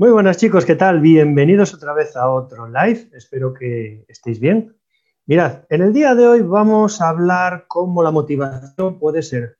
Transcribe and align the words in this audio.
Muy 0.00 0.12
buenas 0.12 0.36
chicos, 0.36 0.64
¿qué 0.64 0.76
tal? 0.76 1.00
Bienvenidos 1.00 1.74
otra 1.74 1.92
vez 1.92 2.14
a 2.14 2.30
otro 2.30 2.68
live. 2.68 3.10
Espero 3.14 3.52
que 3.52 4.04
estéis 4.06 4.38
bien. 4.38 4.76
Mirad, 5.26 5.64
en 5.70 5.82
el 5.82 5.92
día 5.92 6.14
de 6.14 6.24
hoy 6.24 6.40
vamos 6.40 7.00
a 7.00 7.08
hablar 7.08 7.64
cómo 7.66 8.00
la 8.04 8.12
motivación 8.12 9.00
puede 9.00 9.22
ser 9.22 9.58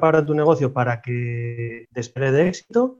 para 0.00 0.26
tu 0.26 0.34
negocio 0.34 0.72
para 0.72 1.00
que 1.00 1.86
despegue 1.92 2.32
de 2.32 2.48
éxito 2.48 2.98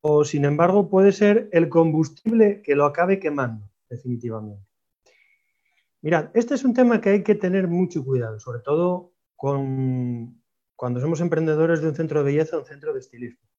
o 0.00 0.24
sin 0.24 0.46
embargo 0.46 0.88
puede 0.88 1.12
ser 1.12 1.50
el 1.52 1.68
combustible 1.68 2.62
que 2.62 2.74
lo 2.74 2.86
acabe 2.86 3.20
quemando 3.20 3.68
definitivamente. 3.90 4.66
Mirad, 6.00 6.30
este 6.32 6.54
es 6.54 6.64
un 6.64 6.72
tema 6.72 6.98
que 6.98 7.10
hay 7.10 7.22
que 7.22 7.34
tener 7.34 7.68
mucho 7.68 8.02
cuidado, 8.02 8.40
sobre 8.40 8.60
todo 8.60 9.12
con, 9.36 10.42
cuando 10.76 10.98
somos 10.98 11.20
emprendedores 11.20 11.82
de 11.82 11.88
un 11.88 11.94
centro 11.94 12.20
de 12.20 12.24
belleza 12.24 12.56
o 12.56 12.60
un 12.60 12.66
centro 12.66 12.94
de 12.94 13.00
estilismo. 13.00 13.51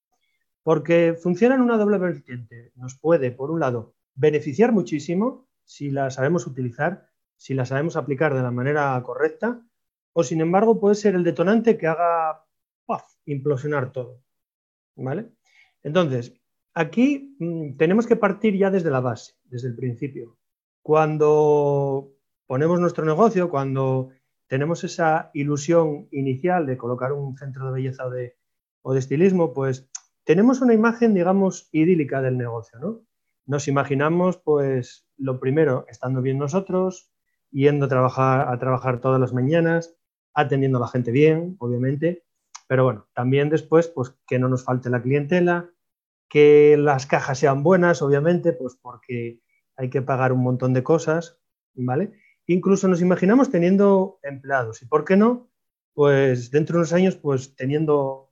Porque 0.63 1.15
funciona 1.21 1.55
en 1.55 1.61
una 1.61 1.77
doble 1.77 1.97
vertiente. 1.97 2.71
Nos 2.75 2.97
puede, 2.97 3.31
por 3.31 3.51
un 3.51 3.59
lado, 3.59 3.93
beneficiar 4.15 4.71
muchísimo 4.71 5.47
si 5.65 5.91
la 5.91 6.09
sabemos 6.09 6.47
utilizar, 6.47 7.07
si 7.37 7.53
la 7.53 7.65
sabemos 7.65 7.95
aplicar 7.95 8.33
de 8.33 8.41
la 8.41 8.51
manera 8.51 9.01
correcta, 9.03 9.61
o 10.13 10.23
sin 10.23 10.41
embargo 10.41 10.79
puede 10.79 10.95
ser 10.95 11.15
el 11.15 11.23
detonante 11.23 11.77
que 11.77 11.87
haga 11.87 12.45
implosionar 13.25 13.91
todo. 13.91 14.21
¿Vale? 14.95 15.29
Entonces, 15.81 16.33
aquí 16.73 17.35
mm, 17.39 17.77
tenemos 17.77 18.07
que 18.07 18.15
partir 18.15 18.57
ya 18.57 18.69
desde 18.69 18.91
la 18.91 18.99
base, 18.99 19.33
desde 19.45 19.69
el 19.69 19.75
principio. 19.75 20.37
Cuando 20.81 22.11
ponemos 22.45 22.79
nuestro 22.79 23.05
negocio, 23.05 23.49
cuando 23.49 24.09
tenemos 24.47 24.83
esa 24.83 25.31
ilusión 25.33 26.07
inicial 26.11 26.65
de 26.65 26.77
colocar 26.77 27.13
un 27.13 27.37
centro 27.37 27.67
de 27.67 27.73
belleza 27.73 28.05
o 28.81 28.93
de 28.93 28.99
estilismo, 28.99 29.53
pues 29.53 29.89
tenemos 30.23 30.61
una 30.61 30.73
imagen, 30.73 31.13
digamos, 31.13 31.69
idílica 31.71 32.21
del 32.21 32.37
negocio, 32.37 32.79
¿no? 32.79 33.01
Nos 33.45 33.67
imaginamos, 33.67 34.37
pues, 34.37 35.07
lo 35.17 35.39
primero, 35.39 35.85
estando 35.89 36.21
bien 36.21 36.37
nosotros, 36.37 37.11
yendo 37.51 37.85
a 37.85 37.89
trabajar, 37.89 38.47
a 38.53 38.57
trabajar 38.57 39.01
todas 39.01 39.19
las 39.19 39.33
mañanas, 39.33 39.95
atendiendo 40.33 40.77
a 40.77 40.81
la 40.81 40.87
gente 40.87 41.11
bien, 41.11 41.55
obviamente, 41.59 42.23
pero 42.67 42.85
bueno, 42.85 43.07
también 43.13 43.49
después, 43.49 43.87
pues, 43.87 44.15
que 44.25 44.39
no 44.39 44.47
nos 44.47 44.63
falte 44.63 44.89
la 44.89 45.01
clientela, 45.01 45.69
que 46.29 46.77
las 46.77 47.05
cajas 47.05 47.37
sean 47.37 47.61
buenas, 47.61 48.01
obviamente, 48.01 48.53
pues 48.53 48.75
porque 48.81 49.41
hay 49.75 49.89
que 49.89 50.01
pagar 50.01 50.31
un 50.31 50.41
montón 50.41 50.73
de 50.73 50.83
cosas, 50.83 51.37
¿vale? 51.75 52.13
Incluso 52.47 52.87
nos 52.87 53.01
imaginamos 53.01 53.51
teniendo 53.51 54.19
empleados 54.23 54.81
y, 54.81 54.87
¿por 54.87 55.05
qué 55.05 55.15
no? 55.15 55.49
Pues 55.93 56.49
dentro 56.49 56.73
de 56.73 56.79
unos 56.79 56.93
años, 56.93 57.15
pues 57.15 57.55
teniendo 57.55 58.31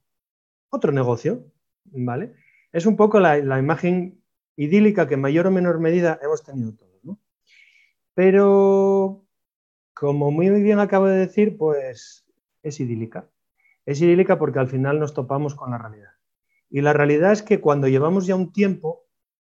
otro 0.70 0.90
negocio, 0.90 1.51
¿vale? 1.84 2.34
Es 2.72 2.86
un 2.86 2.96
poco 2.96 3.20
la, 3.20 3.38
imagen 3.38 4.22
idílica 4.56 5.06
que 5.06 5.14
en 5.14 5.20
mayor 5.20 5.46
o 5.46 5.50
menor 5.50 5.78
medida 5.80 6.18
hemos 6.22 6.42
tenido 6.42 6.74
todos. 6.74 6.92
Pero, 8.14 9.24
como 9.94 10.30
muy 10.30 10.50
bien 10.62 10.78
acabo 10.78 11.06
de 11.06 11.18
decir, 11.18 11.56
pues 11.56 12.26
es 12.62 12.80
idílica. 12.80 13.28
Es 13.86 14.00
idílica 14.00 14.38
porque 14.38 14.58
al 14.58 14.68
final 14.68 14.98
nos 14.98 15.14
topamos 15.14 15.54
con 15.54 15.70
la 15.70 15.78
realidad. 15.78 16.10
Y 16.68 16.82
la 16.82 16.92
realidad 16.92 17.32
es 17.32 17.42
que 17.42 17.60
cuando 17.60 17.88
llevamos 17.88 18.26
ya 18.26 18.34
un 18.34 18.52
tiempo, 18.52 19.06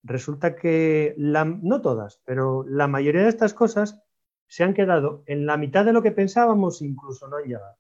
resulta 0.04 0.56
que, 0.56 1.16
no 1.18 1.82
todas, 1.82 2.22
pero 2.26 2.64
la 2.68 2.88
mayoría 2.88 3.24
de 3.24 3.30
estas 3.30 3.54
cosas 3.54 4.02
se 4.48 4.64
han 4.64 4.74
quedado 4.74 5.24
en 5.26 5.46
la 5.46 5.58
mitad 5.58 5.86
de 5.86 5.94
lo 5.94 6.02
que 6.02 6.12
pensábamos, 6.12 6.82
incluso 6.82 7.28
no 7.28 7.38
han 7.38 7.46
llegado. 7.46 7.78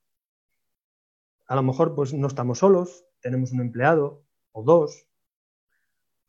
A 1.48 1.56
lo 1.56 1.64
mejor 1.64 1.96
pues 1.96 2.14
no 2.14 2.28
estamos 2.28 2.60
solos, 2.60 3.06
tenemos 3.22 3.52
un 3.52 3.62
empleado, 3.62 4.24
o 4.60 4.64
dos, 4.64 5.08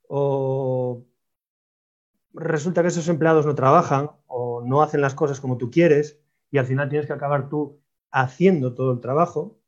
o 0.08 1.04
resulta 2.34 2.82
que 2.82 2.88
esos 2.88 3.08
empleados 3.08 3.46
no 3.46 3.54
trabajan 3.54 4.10
o 4.26 4.62
no 4.62 4.82
hacen 4.82 5.00
las 5.00 5.14
cosas 5.14 5.40
como 5.40 5.56
tú 5.56 5.70
quieres 5.70 6.20
y 6.50 6.58
al 6.58 6.66
final 6.66 6.88
tienes 6.88 7.06
que 7.06 7.12
acabar 7.12 7.48
tú 7.48 7.80
haciendo 8.10 8.74
todo 8.74 8.92
el 8.92 9.00
trabajo, 9.00 9.58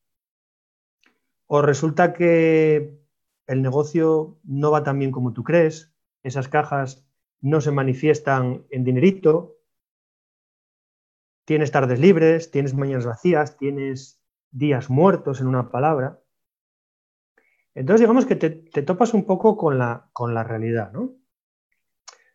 o 1.47 1.63
resulta 1.63 2.13
que 2.13 2.99
el 3.47 3.63
negocio 3.63 4.39
no 4.45 4.71
va 4.71 4.83
tan 4.85 4.99
bien 4.99 5.13
como 5.13 5.33
tú 5.33 5.45
crees, 5.45 5.93
esas 6.23 6.49
cajas 6.49 7.05
no 7.41 7.61
se 7.61 7.73
manifiestan 7.73 8.65
en 8.71 8.85
dinerito, 8.85 9.59
tienes 11.45 11.71
tardes 11.71 11.99
libres, 11.99 12.51
tienes 12.51 12.75
mañanas 12.75 13.05
vacías, 13.05 13.57
tienes 13.57 14.23
días 14.51 14.91
muertos 14.91 15.41
en 15.41 15.49
una 15.49 15.71
palabra. 15.71 16.22
Entonces, 17.75 18.01
digamos 18.01 18.27
que 18.27 18.37
te, 18.37 18.83
topas 18.83 19.15
un 19.15 19.25
poco 19.25 19.57
con 19.57 19.79
la, 19.79 20.09
con 20.13 20.35
la 20.35 20.45
realidad, 20.45 20.93
¿no? 20.93 21.15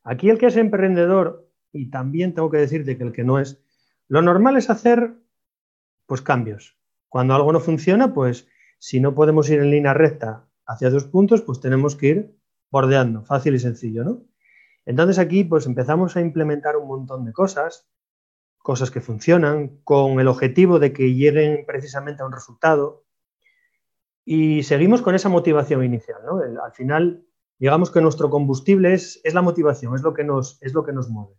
Aquí 0.03 0.30
el 0.30 0.38
que 0.38 0.48
es 0.48 0.58
emprendedor, 0.58 1.50
y 1.72 1.90
también 1.90 2.34
tengo 2.34 2.50
que 2.50 2.58
decirte 2.58 2.98
que 2.98 3.03
el 3.03 3.12
que 3.12 3.24
no 3.24 3.40
es, 3.40 3.62
lo 4.08 4.22
normal 4.22 4.58
es 4.58 4.70
hacer 4.70 5.14
pues 6.06 6.22
cambios. 6.22 6.78
Cuando 7.09 7.36
algo 7.36 7.52
no 7.52 7.59
funciona, 7.59 8.14
pues 8.14 8.48
si 8.80 9.00
no 9.00 9.14
podemos 9.14 9.50
ir 9.50 9.59
en 9.59 9.72
línea 9.72 9.94
recta 9.94 10.48
hacia 10.66 10.90
dos 10.90 11.06
puntos, 11.06 11.42
pues 11.42 11.59
tenemos 11.59 11.96
que 11.96 12.08
ir 12.08 12.38
bordeando, 12.72 13.24
fácil 13.24 13.56
y 13.56 13.59
sencillo, 13.59 14.04
¿no? 14.04 14.24
Entonces 14.86 15.19
aquí 15.19 15.44
pues 15.44 15.66
empezamos 15.66 16.16
a 16.16 16.22
implementar 16.22 16.78
un 16.78 16.88
montón 16.88 17.25
de 17.25 17.34
cosas, 17.34 17.90
cosas 18.58 18.90
que 18.90 19.02
funcionan, 19.02 19.81
con 19.84 20.19
el 20.19 20.28
objetivo 20.28 20.80
de 20.80 20.94
que 20.94 21.14
lleguen 21.14 21.66
precisamente 21.66 22.24
a 22.24 22.25
un 22.25 22.31
resultado, 22.31 23.06
y 24.29 24.63
seguimos 24.63 25.01
con 25.01 25.15
esa 25.15 25.29
motivación 25.29 25.85
inicial. 25.85 26.19
¿no? 26.25 26.41
Al 26.61 26.73
final, 26.73 27.23
digamos 27.59 27.89
que 27.89 28.01
nuestro 28.01 28.29
combustible 28.29 28.93
es, 28.93 29.21
la 29.23 29.41
motivación, 29.41 29.95
es 29.95 30.01
lo, 30.01 30.13
que 30.13 30.25
nos, 30.25 30.61
es 30.61 30.73
lo 30.73 30.83
que 30.83 30.91
nos 30.91 31.07
mueve. 31.07 31.33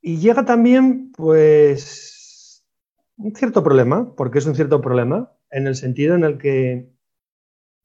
Y 0.00 0.18
llega 0.18 0.44
también, 0.44 1.10
pues, 1.10 2.64
un 3.16 3.34
cierto 3.34 3.64
problema, 3.64 4.14
porque 4.14 4.38
es 4.38 4.46
un 4.46 4.54
cierto 4.54 4.80
problema, 4.80 5.32
en 5.50 5.66
el 5.66 5.74
sentido 5.74 6.14
en 6.14 6.22
el 6.22 6.38
que 6.38 6.88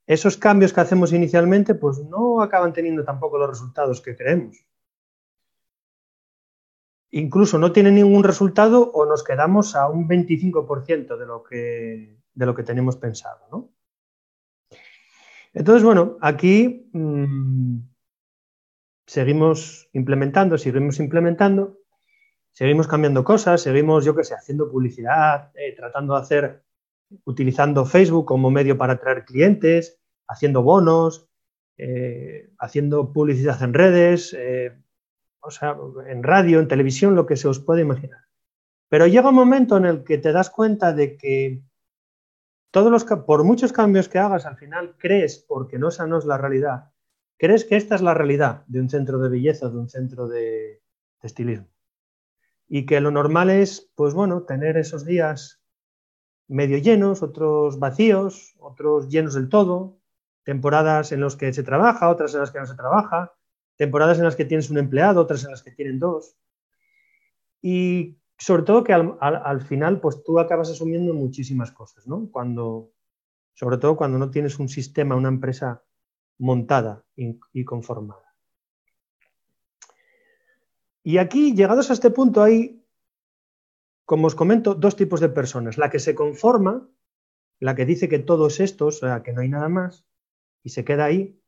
esos 0.06 0.38
cambios 0.38 0.72
que 0.72 0.82
hacemos 0.82 1.14
inicialmente, 1.14 1.74
pues 1.74 1.98
no 1.98 2.44
acaban 2.44 2.74
teniendo 2.74 3.04
tampoco 3.04 3.40
los 3.40 3.50
resultados 3.50 4.02
que 4.02 4.16
queremos 4.16 4.64
incluso 7.12 7.58
no 7.58 7.72
tiene 7.72 7.92
ningún 7.92 8.24
resultado 8.24 8.92
o 8.92 9.06
nos 9.06 9.24
quedamos 9.24 9.76
a 9.76 9.88
un 9.88 10.08
25% 10.08 11.18
de 11.18 11.26
lo 11.26 11.44
que, 11.44 12.18
de 12.34 12.46
lo 12.46 12.56
que 12.56 12.64
tenemos 12.64 12.96
pensado. 12.96 13.46
¿no? 13.52 13.72
Entonces, 15.54 15.84
bueno, 15.84 16.18
aquí 16.22 16.90
mm, 16.94 17.80
seguimos 19.06 19.90
implementando, 19.92 20.58
seguimos 20.58 21.00
implementando, 21.00 21.80
seguimos 22.54 22.88
cambiando 22.88 23.24
cosas, 23.24 23.62
seguimos, 23.62 24.06
yo 24.06 24.16
qué 24.16 24.24
sé, 24.24 24.34
haciendo 24.34 24.72
publicidad, 24.72 25.52
eh, 25.56 25.76
tratando 25.76 26.14
de 26.16 26.22
hacer, 26.22 26.64
utilizando 27.26 27.86
Facebook 27.86 28.26
como 28.26 28.50
medio 28.50 28.78
para 28.78 28.94
atraer 28.94 29.26
clientes, 29.26 30.00
haciendo 30.28 30.64
bonos, 30.64 31.28
eh, 31.78 32.52
haciendo 32.58 33.12
publicidad 33.12 33.62
en 33.64 33.74
redes, 33.74 34.34
eh, 34.38 34.78
o 35.42 35.52
sea, 35.52 35.76
en 36.08 36.24
radio, 36.24 36.60
en 36.60 36.68
televisión, 36.68 37.16
lo 37.16 37.26
que 37.26 37.36
se 37.36 37.48
os 37.48 37.60
puede 37.60 37.82
imaginar. 37.82 38.22
Pero 38.90 39.08
llega 39.08 39.30
un 39.30 39.36
momento 39.36 39.78
en 39.78 39.86
el 39.86 40.04
que 40.04 40.18
te 40.18 40.32
das 40.32 40.50
cuenta 40.50 40.94
de 40.94 41.18
que 41.18 41.64
todos 42.72 42.92
los, 42.92 43.04
por 43.04 43.44
muchos 43.44 43.74
cambios 43.74 44.10
que 44.10 44.20
hagas, 44.20 44.46
al 44.46 44.58
final 44.58 44.96
crees, 44.98 45.40
porque 45.40 45.78
no 45.78 45.90
esa 45.90 46.08
no 46.08 46.18
es 46.18 46.26
la 46.26 46.38
realidad, 46.38 46.92
crees 47.38 47.66
que 47.66 47.76
esta 47.76 47.96
es 47.96 48.02
la 48.02 48.14
realidad 48.14 48.64
de 48.68 48.80
un 48.80 48.90
centro 48.90 49.20
de 49.20 49.30
belleza, 49.30 49.70
de 49.70 49.78
un 49.78 49.90
centro 49.90 50.28
de, 50.28 50.40
de 50.42 51.28
estilismo. 51.28 51.68
Y 52.68 52.86
que 52.86 53.02
lo 53.02 53.12
normal 53.12 53.50
es, 53.50 53.92
pues 53.96 54.14
bueno, 54.14 54.44
tener 54.44 54.78
esos 54.78 55.06
días 55.06 55.62
medio 56.48 56.78
llenos, 56.78 57.24
otros 57.24 57.80
vacíos, 57.80 58.56
otros 58.60 59.10
llenos 59.10 59.34
del 59.34 59.50
todo, 59.50 60.00
temporadas 60.44 61.12
en 61.12 61.22
las 61.22 61.36
que 61.36 61.54
se 61.54 61.64
trabaja, 61.64 62.10
otras 62.10 62.34
en 62.34 62.42
las 62.42 62.52
que 62.52 62.60
no 62.60 62.66
se 62.66 62.76
trabaja, 62.76 63.34
temporadas 63.82 64.20
en 64.20 64.26
las 64.26 64.36
que 64.36 64.46
tienes 64.46 64.70
un 64.70 64.78
empleado, 64.78 65.22
otras 65.22 65.44
en 65.44 65.50
las 65.50 65.64
que 65.64 65.72
tienen 65.72 65.98
dos. 65.98 66.38
Y 67.64 68.20
sobre 68.38 68.62
todo 68.62 68.84
que 68.84 68.94
al, 68.94 69.62
final, 69.62 70.00
pues 70.00 70.24
tú 70.24 70.38
acabas 70.38 70.70
asumiendo 70.70 71.16
muchísimas 71.16 71.72
cosas, 71.72 72.06
¿no? 72.06 72.30
Cuando, 72.30 72.92
sobre 73.56 73.80
todo 73.80 73.98
cuando 73.98 74.20
no 74.20 74.30
tienes 74.30 74.60
un 74.60 74.70
sistema, 74.70 75.16
una 75.16 75.30
empresa 75.30 75.82
montada 76.38 77.04
y, 77.16 77.66
conformada. 77.66 78.36
Y 81.02 81.18
aquí, 81.18 81.56
llegados 81.56 81.90
a 81.90 81.94
este 81.94 82.12
punto, 82.12 82.44
hay, 82.44 82.86
como 84.06 84.28
os 84.28 84.36
comento, 84.36 84.76
dos 84.76 84.96
tipos 84.96 85.22
de 85.22 85.30
personas. 85.30 85.80
La 85.80 85.90
que 85.90 85.98
se 85.98 86.14
conforma, 86.14 86.88
la 87.60 87.74
que 87.74 87.88
dice 87.88 88.08
que 88.08 88.20
todo 88.20 88.46
es 88.46 88.60
esto, 88.60 88.86
o 88.86 88.92
sea, 88.92 89.24
que 89.24 89.34
no 89.34 89.42
hay 89.42 89.50
nada 89.50 89.70
más, 89.70 90.06
y 90.62 90.70
se 90.70 90.86
queda 90.86 91.06
ahí, 91.06 91.41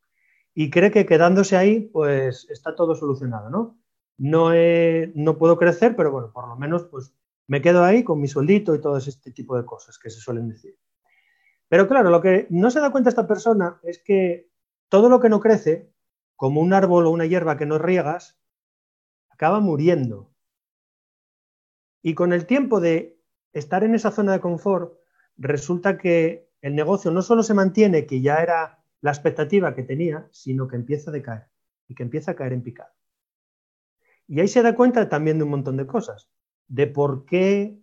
y 0.53 0.69
cree 0.69 0.91
que 0.91 1.05
quedándose 1.05 1.57
ahí, 1.57 1.81
pues 1.81 2.47
está 2.50 2.75
todo 2.75 2.95
solucionado, 2.95 3.50
¿no? 3.50 3.79
No, 4.17 5.38
puedo 5.38 5.57
crecer, 5.57 5.95
pero 5.95 6.11
bueno, 6.11 6.31
por 6.31 6.47
lo 6.47 6.55
menos 6.55 6.85
pues 6.85 7.13
me 7.47 7.61
quedo 7.61 7.83
ahí 7.83 8.03
con 8.03 8.21
mi 8.21 8.27
sueldito 8.27 8.75
y 8.75 8.81
todo 8.81 8.97
este 8.97 9.31
tipo 9.31 9.57
de 9.57 9.65
cosas 9.65 9.97
que 9.97 10.09
se 10.09 10.19
suelen 10.19 10.50
decir. 10.50 10.77
Pero 11.67 11.88
claro, 11.88 12.09
lo 12.09 12.21
que 12.21 12.47
no 12.50 12.69
se 12.69 12.79
da 12.79 12.91
cuenta 12.91 13.09
esta 13.09 13.27
persona 13.27 13.79
es 13.83 14.00
que 14.00 14.50
todo 14.89 15.09
lo 15.09 15.19
que 15.19 15.29
no 15.29 15.39
crece, 15.39 15.91
como 16.35 16.61
un 16.61 16.73
árbol 16.73 17.07
o 17.07 17.11
una 17.11 17.25
hierba 17.25 17.57
que 17.57 17.65
no 17.65 17.79
riegas, 17.79 18.38
acaba 19.29 19.59
muriendo. 19.59 20.31
Y 22.03 22.13
con 22.13 22.33
el 22.33 22.45
tiempo 22.45 22.79
de 22.79 23.19
estar 23.53 23.83
en 23.83 23.95
esa 23.95 24.11
zona 24.11 24.33
de 24.33 24.41
confort, 24.41 24.94
resulta 25.38 25.97
que 25.97 26.49
el 26.61 26.75
negocio 26.75 27.11
no 27.11 27.21
solo 27.23 27.41
se 27.41 27.56
mantiene, 27.56 28.06
que 28.06 28.21
ya 28.21 28.38
era 28.38 28.82
la 29.03 29.11
expectativa 29.11 29.75
que 29.75 29.83
tenía, 29.83 30.29
sino 30.31 30.65
que 30.65 30.77
empieza 30.77 31.11
a 31.11 31.13
decaer 31.13 31.50
y 31.89 31.94
que 31.94 32.03
empieza 32.03 32.31
a 32.31 32.35
caer 32.35 32.53
en 32.53 32.63
picado. 32.63 32.94
Y 34.27 34.39
ahí 34.39 34.47
se 34.47 34.61
da 34.61 34.75
cuenta 34.75 35.09
también 35.09 35.38
de 35.38 35.44
un 35.44 35.50
montón 35.50 35.75
de 35.75 35.85
cosas, 35.85 36.29
de 36.69 36.88
por 36.88 37.25
qué 37.25 37.77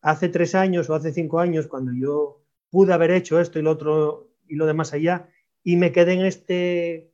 hace 0.00 0.28
tres 0.28 0.54
años 0.54 0.88
o 0.88 0.94
hace 0.94 1.12
cinco 1.12 1.40
años, 1.40 1.66
cuando 1.66 1.92
yo 1.92 2.44
pude 2.70 2.92
haber 2.92 3.10
hecho 3.10 3.40
esto 3.40 3.58
y 3.58 3.62
lo 3.62 3.72
otro 3.72 4.30
y 4.46 4.54
lo 4.54 4.66
demás 4.66 4.92
allá, 4.92 5.28
y 5.64 5.74
me 5.76 5.90
quedé 5.90 6.12
en 6.12 6.24
este 6.24 7.12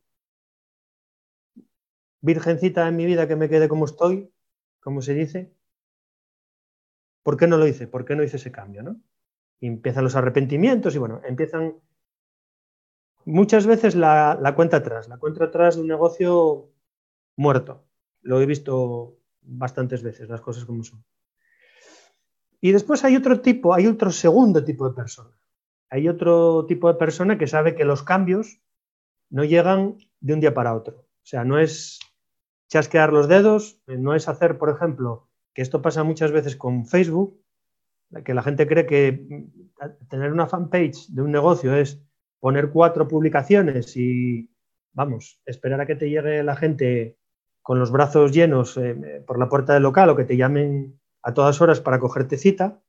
virgencita 2.21 2.87
en 2.87 2.97
mi 2.97 3.07
vida 3.07 3.27
que 3.27 3.35
me 3.35 3.49
quedé 3.49 3.67
como 3.67 3.85
estoy, 3.85 4.31
como 4.79 5.01
se 5.01 5.15
dice, 5.15 5.51
¿por 7.23 7.35
qué 7.35 7.47
no 7.47 7.57
lo 7.57 7.65
hice? 7.65 7.87
¿Por 7.87 8.05
qué 8.05 8.15
no 8.15 8.21
hice 8.21 8.37
ese 8.37 8.51
cambio? 8.51 8.83
¿no? 8.83 9.01
Y 9.59 9.65
empiezan 9.65 10.03
los 10.03 10.15
arrepentimientos 10.15 10.93
y 10.93 10.99
bueno, 10.99 11.19
empiezan 11.25 11.81
muchas 13.27 13.67
veces 13.67 13.93
la, 13.93 14.53
cuenta 14.55 14.77
atrás, 14.77 15.07
la 15.09 15.17
cuenta 15.17 15.45
atrás 15.45 15.75
de 15.75 15.81
un 15.81 15.87
negocio 15.87 16.71
muerto. 17.35 17.83
Lo 18.21 18.41
he 18.41 18.45
visto 18.45 19.17
bastantes 19.41 20.01
veces, 20.01 20.29
las 20.29 20.41
cosas 20.41 20.65
como 20.65 20.83
son. 20.83 21.03
Y 22.61 22.71
después 22.71 23.03
hay 23.03 23.15
otro 23.15 23.41
tipo, 23.41 23.73
hay 23.73 23.85
otro 23.85 24.11
segundo 24.11 24.63
tipo 24.63 24.87
de 24.87 24.95
persona. 24.95 25.37
Hay 25.89 26.07
otro 26.07 26.65
tipo 26.65 26.87
de 26.87 26.97
persona 26.97 27.37
que 27.37 27.47
sabe 27.47 27.75
que 27.75 27.85
los 27.85 28.03
cambios 28.03 28.61
no 29.29 29.43
llegan 29.43 29.97
de 30.19 30.33
un 30.33 30.39
día 30.39 30.53
para 30.53 30.75
otro. 30.75 30.97
O 30.97 31.25
sea, 31.25 31.43
no 31.43 31.59
es 31.59 31.99
chasquear 32.69 33.13
los 33.13 33.27
dedos, 33.27 33.81
no 33.87 34.15
es 34.15 34.27
hacer, 34.27 34.57
por 34.57 34.69
ejemplo, 34.69 35.27
que 35.53 35.61
esto 35.61 35.81
pasa 35.81 36.03
muchas 36.03 36.31
veces 36.31 36.55
con 36.55 36.85
Facebook, 36.85 37.41
que 38.23 38.33
la 38.33 38.43
gente 38.43 38.67
cree 38.67 38.85
que 38.85 39.47
tener 40.09 40.31
una 40.31 40.47
fanpage 40.47 41.07
de 41.09 41.21
un 41.21 41.31
negocio 41.31 41.75
es 41.75 42.01
poner 42.39 42.69
cuatro 42.69 43.07
publicaciones 43.07 43.95
y, 43.97 44.49
vamos, 44.93 45.41
esperar 45.45 45.81
a 45.81 45.85
que 45.85 45.95
te 45.95 46.09
llegue 46.09 46.43
la 46.43 46.55
gente 46.55 47.17
con 47.61 47.79
los 47.79 47.91
brazos 47.91 48.31
llenos 48.31 48.77
eh, 48.77 49.23
por 49.25 49.37
la 49.37 49.49
puerta 49.49 49.73
del 49.73 49.83
local 49.83 50.09
o 50.09 50.15
que 50.15 50.23
te 50.23 50.37
llamen 50.37 50.99
a 51.21 51.33
todas 51.33 51.61
horas 51.61 51.81
para 51.81 51.99
cogerte 51.99 52.37
cita. 52.37 52.79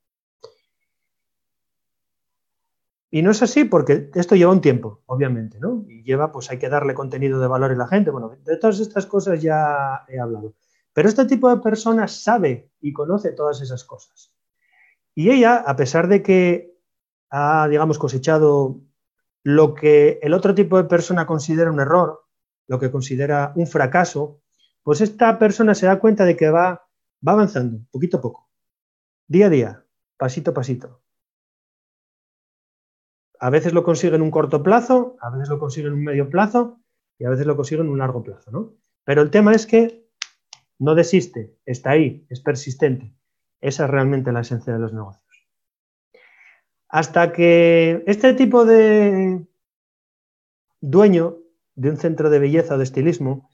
Y 3.11 3.21
no 3.21 3.31
es 3.31 3.41
así 3.41 3.65
porque 3.65 4.09
esto 4.13 4.35
lleva 4.35 4.51
un 4.51 4.61
tiempo, 4.61 5.01
obviamente, 5.07 5.59
¿no? 5.59 5.83
Y 5.87 6.03
lleva, 6.03 6.31
pues 6.31 6.49
hay 6.51 6.59
que 6.59 6.69
darle 6.69 6.93
contenido 6.93 7.39
de 7.39 7.47
valor 7.47 7.71
a 7.71 7.75
la 7.75 7.87
gente. 7.87 8.11
Bueno, 8.11 8.29
de 8.43 8.57
todas 8.57 8.79
estas 8.79 9.05
cosas 9.05 9.41
ya 9.41 10.05
he 10.07 10.19
hablado. 10.19 10.53
Pero 10.93 11.09
este 11.09 11.25
tipo 11.25 11.53
de 11.53 11.61
personas 11.61 12.23
sabe 12.23 12.69
y 12.81 12.93
conoce 12.93 13.31
todas 13.31 13.61
esas 13.61 13.83
cosas. 13.83 14.31
Y 15.15 15.31
ella, 15.31 15.57
a 15.57 15.75
pesar 15.75 16.07
de 16.07 16.23
que 16.23 16.77
ha, 17.29 17.67
digamos, 17.67 17.99
cosechado 17.99 18.79
lo 19.43 19.73
que 19.73 20.19
el 20.21 20.33
otro 20.33 20.53
tipo 20.53 20.77
de 20.77 20.83
persona 20.83 21.25
considera 21.25 21.71
un 21.71 21.79
error, 21.79 22.25
lo 22.67 22.79
que 22.79 22.91
considera 22.91 23.53
un 23.55 23.67
fracaso, 23.67 24.41
pues 24.83 25.01
esta 25.01 25.39
persona 25.39 25.75
se 25.75 25.85
da 25.85 25.99
cuenta 25.99 26.25
de 26.25 26.35
que 26.35 26.49
va, 26.49 26.87
va 27.25 27.31
avanzando, 27.31 27.79
poquito 27.91 28.17
a 28.17 28.21
poco, 28.21 28.49
día 29.27 29.47
a 29.47 29.49
día, 29.49 29.85
pasito 30.17 30.51
a 30.51 30.53
pasito. 30.53 31.01
A 33.39 33.49
veces 33.49 33.73
lo 33.73 33.83
consigue 33.83 34.15
en 34.15 34.21
un 34.21 34.31
corto 34.31 34.61
plazo, 34.61 35.15
a 35.21 35.29
veces 35.29 35.49
lo 35.49 35.59
consigue 35.59 35.87
en 35.87 35.93
un 35.93 36.03
medio 36.03 36.29
plazo 36.29 36.81
y 37.17 37.25
a 37.25 37.29
veces 37.29 37.45
lo 37.45 37.55
consigue 37.55 37.81
en 37.81 37.89
un 37.89 37.99
largo 37.99 38.21
plazo, 38.21 38.51
¿no? 38.51 38.73
Pero 39.05 39.21
el 39.21 39.31
tema 39.31 39.53
es 39.53 39.65
que 39.65 40.09
no 40.77 40.95
desiste, 40.95 41.57
está 41.65 41.91
ahí, 41.91 42.25
es 42.29 42.41
persistente. 42.41 43.13
Esa 43.61 43.85
es 43.85 43.89
realmente 43.89 44.31
la 44.31 44.41
esencia 44.41 44.73
de 44.73 44.79
los 44.79 44.93
negocios. 44.93 45.28
Hasta 46.89 47.31
que 47.31 48.03
este 48.07 48.33
tipo 48.33 48.65
de 48.65 49.47
dueño 50.81 51.37
de 51.75 51.91
un 51.91 51.97
centro 51.97 52.29
de 52.31 52.39
belleza 52.39 52.75
o 52.75 52.77
de 52.77 52.83
estilismo 52.83 53.49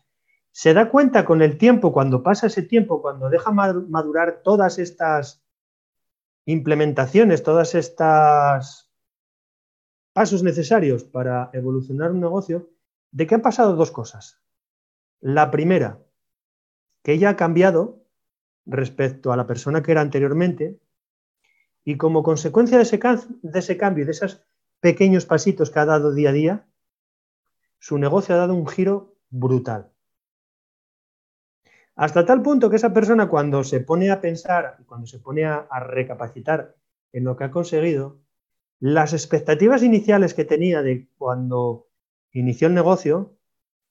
se 0.52 0.74
da 0.74 0.90
cuenta 0.90 1.26
con 1.26 1.42
el 1.42 1.58
tiempo, 1.58 1.92
cuando 1.92 2.24
pasa 2.24 2.48
ese 2.48 2.64
tiempo, 2.64 3.02
cuando 3.02 3.30
deja 3.30 3.52
madurar 3.52 4.42
todas 4.42 4.80
estas 4.80 5.44
implementaciones, 6.46 7.44
todas 7.44 7.76
estas 7.76 8.90
pasos 10.14 10.44
necesarios 10.44 11.04
para 11.04 11.50
evolucionar 11.52 12.12
un 12.12 12.22
negocio, 12.22 12.70
de 13.12 13.28
que 13.28 13.36
han 13.36 13.42
pasado 13.42 13.76
dos 13.76 13.92
cosas. 13.92 14.40
La 15.20 15.52
primera, 15.52 16.00
que 17.04 17.12
ella 17.12 17.31
ha 17.31 17.36
cambiado 17.36 18.06
respecto 18.66 19.34
a 19.34 19.38
la 19.38 19.46
persona 19.46 19.84
que 19.84 19.92
era 19.92 20.00
anteriormente 20.00 20.80
y 21.86 21.98
como 21.98 22.24
consecuencia 22.24 22.78
de 22.78 22.84
ese, 22.84 23.00
cambio 23.78 24.04
y 24.04 24.06
de 24.06 24.12
esos 24.12 24.44
pequeños 24.80 25.28
pasitos 25.28 25.70
que 25.70 25.80
ha 25.80 25.86
dado 25.86 26.14
día 26.14 26.30
a 26.30 26.34
día, 26.34 26.66
su 27.78 28.00
negocio 28.00 28.34
ha 28.34 28.40
dado 28.40 28.56
un 28.56 28.68
giro 28.68 29.16
brutal. 29.30 29.92
Hasta 31.96 32.26
tal 32.26 32.42
punto 32.42 32.70
que 32.70 32.76
esa 32.76 32.92
persona 32.92 33.30
cuando 33.30 33.64
se 33.64 33.80
pone 33.80 34.10
a 34.10 34.20
pensar, 34.20 34.80
cuando 34.88 35.06
se 35.06 35.20
pone 35.20 35.46
a, 35.46 35.68
a 35.70 35.80
recapacitar 35.80 36.76
en 37.14 37.24
lo 37.24 37.38
que 37.38 37.44
ha 37.46 37.52
conseguido, 37.52 38.20
las 38.80 39.14
expectativas 39.14 39.84
iniciales 39.84 40.34
que 40.34 40.44
tenía 40.44 40.81
de 40.81 41.08
cuando 41.18 41.88
inició 42.31 42.68
el 42.68 42.74
negocio, 42.74 43.38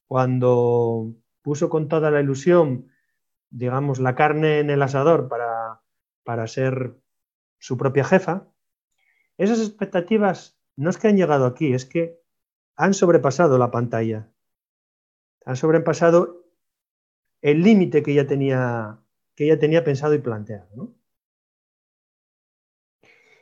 cuando 0.08 1.14
puso 1.42 1.70
con 1.70 1.88
toda 1.88 2.10
la 2.10 2.20
ilusión, 2.20 2.88
digamos, 3.50 4.00
la 4.00 4.16
carne 4.16 4.58
en 4.58 4.70
el 4.70 4.82
asador 4.82 5.28
para, 5.28 5.80
para 6.24 6.46
ser 6.48 6.96
su 7.58 7.76
propia 7.76 8.04
jefa, 8.04 8.48
esas 9.38 9.60
expectativas 9.60 10.58
no 10.76 10.90
es 10.90 10.98
que 10.98 11.08
han 11.08 11.16
llegado 11.16 11.46
aquí, 11.46 11.72
es 11.72 11.84
que 11.84 12.20
han 12.76 12.94
sobrepasado 12.94 13.58
la 13.58 13.70
pantalla, 13.70 14.30
han 15.44 15.56
sobrepasado 15.56 16.44
el 17.42 17.62
límite 17.62 18.02
que 18.02 18.12
ella 18.12 18.26
tenía, 18.26 18.98
que 19.34 19.44
ella 19.44 19.58
tenía 19.58 19.84
pensado 19.84 20.14
y 20.14 20.18
planteado. 20.18 20.94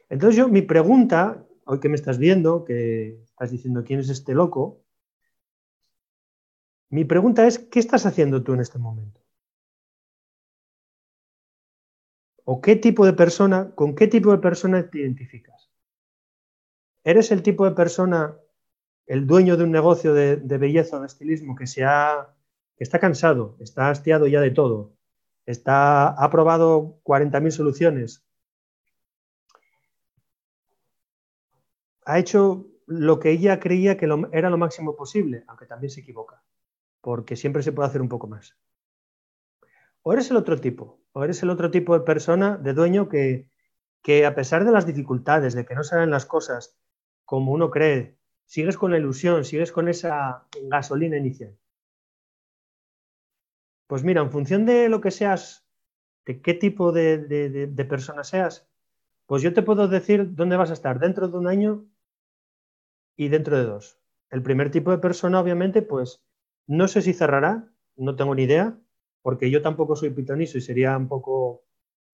Entonces 0.08 0.36
yo, 0.36 0.48
mi 0.48 0.62
pregunta, 0.62 1.46
hoy 1.64 1.80
que 1.80 1.88
me 1.88 1.94
estás 1.94 2.18
viendo, 2.18 2.64
que 2.64 3.22
estás 3.24 3.50
diciendo 3.50 3.84
quién 3.84 4.00
es 4.00 4.10
este 4.10 4.34
loco, 4.34 4.82
mi 6.90 7.06
pregunta 7.06 7.46
es, 7.46 7.58
¿qué 7.58 7.78
estás 7.78 8.04
haciendo 8.04 8.42
tú 8.42 8.52
en 8.52 8.60
este 8.60 8.78
momento? 8.78 9.21
¿O 12.44 12.60
qué 12.60 12.76
tipo 12.76 13.06
de 13.06 13.12
persona, 13.12 13.70
con 13.74 13.94
qué 13.94 14.08
tipo 14.08 14.32
de 14.32 14.38
persona 14.38 14.90
te 14.90 14.98
identificas? 14.98 15.70
¿Eres 17.04 17.30
el 17.30 17.42
tipo 17.42 17.64
de 17.64 17.72
persona, 17.72 18.36
el 19.06 19.26
dueño 19.26 19.56
de 19.56 19.64
un 19.64 19.72
negocio 19.72 20.14
de, 20.14 20.36
belleza 20.36 20.96
o 20.96 21.00
de 21.00 21.06
estilismo 21.06 21.54
que, 21.54 21.66
se 21.66 21.84
ha, 21.84 22.34
que 22.76 22.84
está 22.84 22.98
cansado, 22.98 23.56
está 23.60 23.90
hastiado 23.90 24.26
ya 24.26 24.40
de 24.40 24.50
todo, 24.50 24.92
está, 25.46 26.08
ha 26.08 26.30
probado 26.30 27.00
40.000 27.04 27.50
soluciones, 27.50 28.24
ha 32.04 32.18
hecho 32.18 32.66
lo 32.86 33.18
que 33.20 33.30
ella 33.30 33.60
creía 33.60 33.96
que 33.96 34.08
era 34.32 34.50
lo 34.50 34.58
máximo 34.58 34.96
posible, 34.96 35.44
aunque 35.46 35.66
también 35.66 35.90
se 35.90 36.00
equivoca, 36.00 36.42
porque 37.00 37.36
siempre 37.36 37.62
se 37.62 37.72
puede 37.72 37.88
hacer 37.88 38.02
un 38.02 38.08
poco 38.08 38.26
más. 38.26 38.56
O 40.02 40.12
eres 40.12 40.30
el 40.30 40.36
otro 40.36 40.60
tipo, 40.60 41.01
o 41.12 41.24
eres 41.24 41.42
el 41.42 41.50
otro 41.50 41.70
tipo 41.70 41.98
de 41.98 42.04
persona, 42.04 42.56
de 42.56 42.72
dueño, 42.74 43.08
que, 43.08 43.48
que 44.02 44.26
a 44.26 44.34
pesar 44.34 44.64
de 44.64 44.72
las 44.72 44.86
dificultades, 44.86 45.54
de 45.54 45.64
que 45.64 45.74
no 45.74 45.84
salen 45.84 46.10
las 46.10 46.26
cosas 46.26 46.76
como 47.24 47.52
uno 47.52 47.70
cree, 47.70 48.18
sigues 48.46 48.76
con 48.76 48.90
la 48.90 48.98
ilusión, 48.98 49.44
sigues 49.44 49.72
con 49.72 49.88
esa 49.88 50.46
gasolina 50.64 51.16
inicial. 51.16 51.56
Pues 53.86 54.04
mira, 54.04 54.22
en 54.22 54.30
función 54.30 54.64
de 54.66 54.88
lo 54.88 55.00
que 55.00 55.10
seas, 55.10 55.66
de 56.24 56.40
qué 56.40 56.54
tipo 56.54 56.92
de, 56.92 57.18
de, 57.18 57.84
persona 57.84 58.24
seas, 58.24 58.68
pues 59.26 59.42
yo 59.42 59.52
te 59.52 59.62
puedo 59.62 59.88
decir 59.88 60.34
dónde 60.34 60.56
vas 60.56 60.70
a 60.70 60.74
estar 60.74 60.98
dentro 60.98 61.28
de 61.28 61.36
un 61.36 61.46
año 61.46 61.86
y 63.16 63.28
dentro 63.28 63.56
de 63.56 63.64
dos. 63.64 63.98
El 64.30 64.42
primer 64.42 64.70
tipo 64.70 64.90
de 64.90 64.98
persona, 64.98 65.40
obviamente, 65.40 65.82
pues 65.82 66.24
no 66.66 66.88
sé 66.88 67.02
si 67.02 67.12
cerrará, 67.12 67.68
no 67.96 68.16
tengo 68.16 68.34
ni 68.34 68.44
idea, 68.44 68.78
porque 69.22 69.50
yo 69.50 69.62
tampoco 69.62 69.96
soy 69.96 70.10
pitoniso 70.10 70.58
y 70.58 70.60
sería 70.60 70.96
un 70.96 71.08
poco 71.08 71.64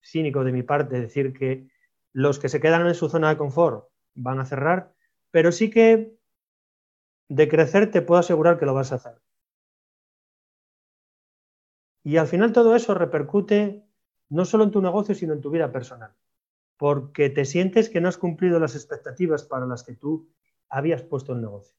cínico 0.02 0.44
de 0.44 0.52
mi 0.52 0.62
parte 0.62 1.00
decir 1.00 1.32
que 1.32 1.68
los 2.12 2.38
que 2.38 2.48
se 2.48 2.60
quedan 2.60 2.86
en 2.86 2.94
su 2.94 3.08
zona 3.08 3.30
de 3.30 3.36
confort 3.38 3.88
van 4.14 4.40
a 4.40 4.46
cerrar, 4.46 4.94
pero 5.30 5.52
sí 5.52 5.70
que 5.70 6.16
de 7.30 7.48
crecer 7.48 7.90
te 7.90 8.02
puedo 8.02 8.20
asegurar 8.20 8.58
que 8.58 8.66
lo 8.66 8.74
vas 8.74 8.92
a 8.92 8.96
hacer. 8.96 9.14
Y 12.02 12.16
al 12.16 12.26
final 12.26 12.52
todo 12.52 12.74
eso 12.74 12.92
repercute 12.94 13.84
no 14.30 14.44
solo 14.44 14.64
en 14.64 14.72
tu 14.72 14.82
negocio, 14.82 15.14
sino 15.14 15.32
en 15.32 15.40
tu 15.40 15.50
vida 15.50 15.70
personal. 15.72 16.12
porque 16.78 17.30
te 17.30 17.44
sientes 17.46 17.90
que 17.90 18.00
no 18.00 18.08
has 18.08 18.18
cumplido 18.18 18.60
las 18.60 18.74
expectativas 18.76 19.44
para 19.44 19.66
las 19.66 19.84
que 19.84 19.94
tú 19.96 20.30
habías 20.70 21.02
puesto 21.04 21.34
el 21.34 21.42
negocio. 21.42 21.76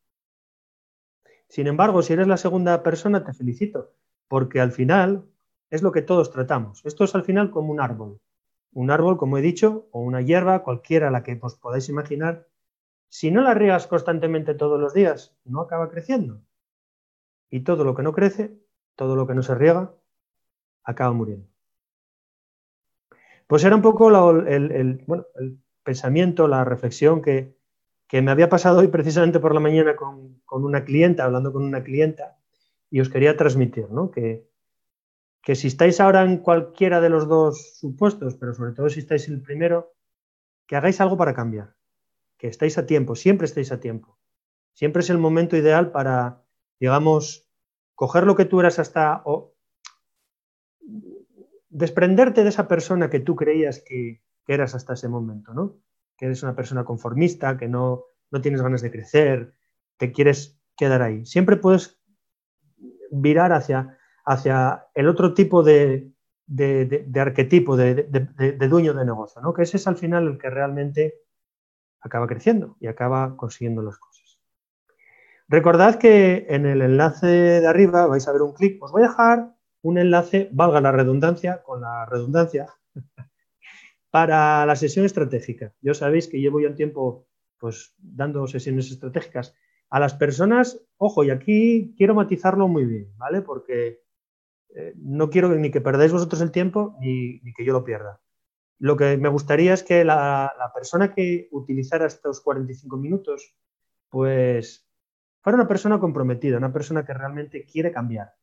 Sin 1.50 1.67
embargo, 1.67 2.01
si 2.01 2.13
eres 2.13 2.27
la 2.27 2.38
segunda 2.38 2.81
persona, 2.81 3.25
te 3.25 3.33
felicito, 3.33 3.93
porque 4.29 4.62
al 4.62 4.71
final 4.71 5.25
es 5.69 5.83
lo 5.83 5.91
que 5.91 6.01
todos 6.01 6.31
tratamos. 6.31 6.86
Esto 6.86 7.03
es 7.03 7.13
al 7.15 7.25
final 7.25 7.51
como 7.51 7.74
un 7.74 7.81
árbol. 7.81 8.21
Un 8.71 8.91
árbol, 8.91 9.17
como 9.17 9.38
he 9.38 9.41
dicho, 9.41 9.89
o 9.91 10.01
una 10.01 10.21
hierba, 10.21 10.63
cualquiera 10.63 11.12
la 11.12 11.24
que 11.24 11.38
os 11.41 11.55
podáis 11.55 11.89
imaginar. 11.89 12.48
Si 13.09 13.31
no 13.31 13.41
la 13.41 13.55
riegas 13.55 13.88
constantemente 13.88 14.53
todos 14.53 14.79
los 14.79 14.93
días, 14.93 15.36
no 15.43 15.62
acaba 15.62 15.89
creciendo. 15.89 16.41
Y 17.50 17.62
todo 17.62 17.83
lo 17.83 17.95
que 17.95 18.03
no 18.03 18.13
crece, 18.13 18.55
todo 18.95 19.15
lo 19.15 19.27
que 19.27 19.33
no 19.33 19.41
se 19.43 19.55
riega, 19.55 19.93
acaba 20.83 21.12
muriendo. 21.12 21.48
Pues 23.48 23.63
era 23.63 23.75
un 23.75 23.81
poco 23.81 24.09
el, 24.31 25.05
pensamiento, 25.83 26.48
la 26.48 26.63
reflexión 26.63 27.21
que, 27.24 27.57
me 28.12 28.31
había 28.31 28.50
pasado 28.50 28.79
hoy 28.79 28.89
precisamente 28.89 29.39
por 29.39 29.55
la 29.55 29.59
mañana 29.59 29.95
con, 29.95 30.41
una 30.48 30.83
clienta, 30.83 31.24
hablando 31.24 31.51
con 31.51 31.63
una 31.63 31.83
clienta, 31.83 32.38
y 32.89 33.01
os 33.01 33.10
quería 33.10 33.38
transmitir, 33.38 33.89
¿no? 33.91 34.12
Que, 34.12 34.50
que 35.41 35.55
si 35.55 35.67
estáis 35.67 36.00
ahora 36.00 36.24
en 36.24 36.38
cualquiera 36.38 37.01
de 37.01 37.10
los 37.10 37.27
dos 37.27 37.77
supuestos, 37.77 38.36
pero 38.36 38.53
sobre 38.53 38.74
todo 38.74 38.89
si 38.89 39.00
estáis 39.00 39.27
en 39.27 39.36
el 39.36 39.41
primero, 39.41 39.93
que 40.67 40.75
hagáis 40.75 41.01
algo 41.01 41.17
para 41.17 41.34
cambiar, 41.34 41.75
que 42.38 42.48
estáis 42.48 42.77
a 42.77 42.86
tiempo, 42.86 43.15
siempre 43.15 43.46
estáis 43.46 43.72
a 43.72 43.79
tiempo. 43.79 44.19
Siempre 44.74 45.01
es 45.01 45.10
el 45.10 45.17
momento 45.17 45.58
ideal 45.58 45.91
para, 45.91 46.43
digamos, 46.79 47.50
coger 47.96 48.25
lo 48.25 48.36
que 48.36 48.46
tú 48.46 48.60
eras 48.60 48.79
hasta, 48.79 49.22
o 49.25 49.55
desprenderte 51.69 52.43
de 52.43 52.50
esa 52.50 52.67
persona 52.67 53.10
que 53.10 53.19
tú 53.19 53.36
creías 53.36 53.84
que, 53.86 54.22
eras 54.48 54.74
hasta 54.74 54.93
ese 54.93 55.08
momento, 55.08 55.53
¿no? 55.53 55.77
Que 56.17 56.25
eres 56.25 56.41
una 56.41 56.55
persona 56.55 56.84
conformista, 56.84 57.55
que 57.55 57.67
no, 57.67 58.05
no 58.31 58.41
tienes 58.41 58.63
ganas 58.63 58.81
de 58.81 58.89
crecer, 58.89 59.53
te 59.98 60.12
quieres 60.12 60.60
quedar 60.75 61.03
ahí. 61.03 61.24
Siempre 61.24 61.55
puedes 61.55 61.99
virar 63.11 63.53
hacia 63.53 63.99
hacia 64.29 64.85
el 64.93 65.07
otro 65.07 65.33
tipo 65.33 65.63
de, 65.63 66.11
arquetipo 67.15 67.75
de, 67.75 68.03
dueño 68.69 68.93
de 68.93 69.03
negocio, 69.03 69.41
¿no? 69.41 69.55
que 69.55 69.63
ese 69.63 69.77
es 69.77 69.87
al 69.87 69.97
final 69.97 70.27
el 70.27 70.37
que 70.37 70.51
realmente 70.51 71.15
acaba 71.99 72.27
creciendo 72.27 72.77
y 72.79 72.85
acaba 72.85 73.35
consiguiendo 73.35 73.81
las 73.81 73.97
cosas. 73.97 74.39
Recordad 75.47 75.95
que 75.95 76.45
en 76.47 76.67
el 76.67 76.83
enlace 76.83 77.25
de 77.25 77.67
arriba 77.67 78.05
vais 78.05 78.27
a 78.27 78.31
ver 78.31 78.43
un 78.43 78.53
clic, 78.53 78.81
os 78.83 78.91
voy 78.91 79.01
a 79.01 79.07
dejar 79.07 79.55
un 79.81 79.97
enlace, 79.97 80.47
valga 80.51 80.79
la 80.79 80.91
redundancia, 80.91 81.63
con 81.63 81.81
la 81.81 82.05
redundancia, 82.05 82.67
para 84.11 84.63
la 84.67 84.75
sesión 84.75 85.05
estratégica. 85.05 85.73
Ya 85.81 85.95
sabéis 85.95 86.27
que 86.27 86.39
llevo 86.39 86.59
ya 86.59 86.67
un 86.67 86.75
tiempo 86.75 87.25
pues, 87.57 87.95
dando 87.97 88.45
sesiones 88.45 88.91
estratégicas 88.91 89.55
a 89.89 90.00
las 90.00 90.13
personas, 90.13 90.81
ojo, 90.98 91.24
y 91.24 91.31
aquí 91.31 91.93
quiero 91.98 92.13
matizarlo 92.13 92.67
muy 92.67 92.86
bien, 92.86 93.12
¿vale? 93.17 93.41
Porque 93.41 94.01
eh, 94.75 94.93
no 94.98 95.29
quiero 95.29 95.50
ni 95.50 95.72
que 95.72 95.81
perdáis 95.81 96.12
vosotros 96.12 96.41
el 96.41 96.51
tiempo 96.51 96.96
ni, 97.00 97.41
que 97.53 97.65
yo 97.65 97.74
lo 97.74 97.84
pierda. 97.84 98.22
Lo 98.77 98.96
que 98.96 99.17
me 99.17 99.29
gustaría 99.29 99.74
es 99.74 99.84
que 99.84 100.05
la, 100.05 100.53
persona 100.74 101.13
que 101.13 101.50
utilizara 101.51 102.05
estos 102.05 102.41
45 102.41 102.98
minutos, 102.98 103.55
pues 104.10 104.88
fuera 105.41 105.58
una 105.58 105.67
persona 105.67 106.00
comprometida, 106.00 106.58
una 106.58 106.72
persona 106.72 107.05
que 107.05 107.13
realmente 107.13 107.65
quiere 107.65 107.91
cambiar, 107.91 108.34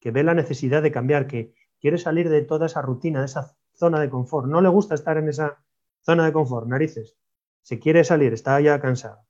que 0.00 0.10
ve 0.10 0.24
la 0.24 0.34
necesidad 0.34 0.82
de 0.82 0.92
cambiar, 0.92 1.26
que 1.26 1.54
quiere 1.80 1.98
salir 1.98 2.28
de 2.28 2.42
toda 2.42 2.66
esa 2.66 2.82
rutina, 2.82 3.20
de 3.20 3.26
esa 3.26 3.56
zona 3.74 4.00
de 4.00 4.10
confort. 4.10 4.48
No 4.48 4.60
le 4.60 4.68
gusta 4.68 4.94
estar 4.94 5.18
en 5.18 5.28
esa 5.28 5.62
zona 6.00 6.24
de 6.24 6.32
confort, 6.32 6.66
narices. 6.66 7.16
Se 7.62 7.78
quiere 7.78 8.02
salir, 8.04 8.32
está 8.32 8.60
ya 8.60 8.80
cansado. 8.80 9.27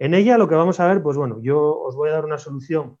En 0.00 0.14
ella 0.14 0.38
lo 0.38 0.48
que 0.48 0.54
vamos 0.54 0.80
a 0.80 0.86
ver, 0.86 1.02
pues 1.02 1.18
bueno, 1.18 1.42
yo 1.42 1.78
os 1.78 1.94
voy 1.94 2.08
a 2.08 2.12
dar 2.12 2.24
una 2.24 2.38
solución 2.38 2.98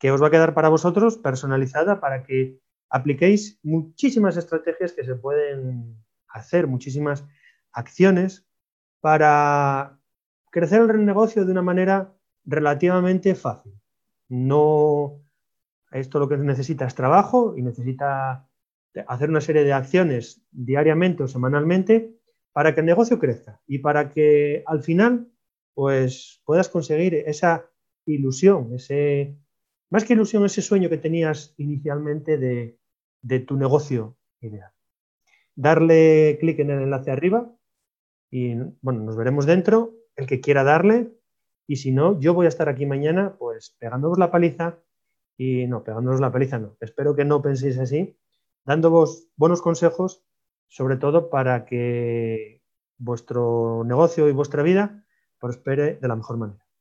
que 0.00 0.10
os 0.10 0.20
va 0.20 0.26
a 0.26 0.30
quedar 0.32 0.52
para 0.52 0.68
vosotros 0.68 1.16
personalizada 1.16 2.00
para 2.00 2.24
que 2.24 2.58
apliquéis 2.88 3.60
muchísimas 3.62 4.36
estrategias 4.36 4.92
que 4.92 5.04
se 5.04 5.14
pueden 5.14 5.96
hacer, 6.26 6.66
muchísimas 6.66 7.24
acciones 7.70 8.48
para 8.98 10.00
crecer 10.50 10.80
el 10.90 11.06
negocio 11.06 11.44
de 11.44 11.52
una 11.52 11.62
manera 11.62 12.16
relativamente 12.44 13.36
fácil. 13.36 13.72
No, 14.28 15.22
esto 15.92 16.18
lo 16.18 16.28
que 16.28 16.36
necesita 16.36 16.84
es 16.84 16.96
trabajo 16.96 17.54
y 17.56 17.62
necesita 17.62 18.48
hacer 19.06 19.30
una 19.30 19.40
serie 19.40 19.62
de 19.62 19.72
acciones 19.72 20.42
diariamente 20.50 21.22
o 21.22 21.28
semanalmente 21.28 22.18
para 22.52 22.74
que 22.74 22.80
el 22.80 22.86
negocio 22.86 23.20
crezca 23.20 23.60
y 23.68 23.78
para 23.78 24.10
que 24.10 24.64
al 24.66 24.82
final 24.82 25.30
pues 25.74 26.42
puedas 26.44 26.68
conseguir 26.68 27.14
esa 27.14 27.70
ilusión, 28.06 28.74
ese 28.74 29.36
más 29.90 30.04
que 30.04 30.12
ilusión, 30.12 30.44
ese 30.44 30.62
sueño 30.62 30.88
que 30.88 30.98
tenías 30.98 31.52
inicialmente 31.58 32.38
de, 32.38 33.40
tu 33.40 33.56
negocio 33.56 34.16
ideal. 34.40 34.70
Darle 35.56 36.38
clic 36.40 36.60
en 36.60 36.70
el 36.70 36.82
enlace 36.82 37.10
arriba 37.10 37.52
y 38.30 38.54
bueno, 38.80 39.02
nos 39.02 39.16
veremos 39.16 39.46
dentro. 39.46 39.94
El 40.16 40.26
que 40.26 40.40
quiera 40.40 40.64
darle 40.64 41.12
y 41.66 41.76
si 41.76 41.92
no, 41.92 42.18
yo 42.20 42.34
voy 42.34 42.46
a 42.46 42.48
estar 42.48 42.68
aquí 42.68 42.86
mañana 42.86 43.36
pues 43.38 43.76
pegándoos 43.78 44.18
la 44.18 44.30
paliza 44.30 44.78
y 45.36 45.66
no, 45.66 45.82
pegándoos 45.82 46.20
la 46.20 46.32
paliza 46.32 46.58
no. 46.58 46.76
Espero 46.80 47.16
que 47.16 47.24
no 47.24 47.42
penséis 47.42 47.78
así, 47.78 48.16
dándoos 48.64 49.28
buenos 49.36 49.60
consejos, 49.60 50.24
sobre 50.68 50.96
todo 50.96 51.30
para 51.30 51.64
que 51.64 52.62
vuestro 52.98 53.82
negocio 53.84 54.28
y 54.28 54.32
vuestra 54.32 54.62
vida 54.62 55.04
prospere 55.40 55.98
de 56.00 56.08
la 56.08 56.16
mejor 56.16 56.36
manera. 56.36 56.60